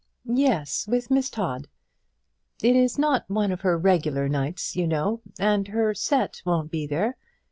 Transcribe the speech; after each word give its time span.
"Yes, 0.33 0.87
with 0.87 1.11
Miss 1.11 1.29
Todd. 1.29 1.67
It 2.63 2.75
is 2.75 2.97
not 2.97 3.29
one 3.29 3.51
of 3.51 3.61
her 3.61 3.77
regular 3.77 4.27
nights, 4.27 4.75
you 4.75 4.87
know, 4.87 5.21
and 5.37 5.67
her 5.67 5.93
set 5.93 6.41
won't 6.43 6.71
be 6.71 6.87
there. 6.87 7.17